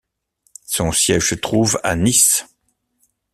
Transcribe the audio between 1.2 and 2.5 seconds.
se trouve à Nice.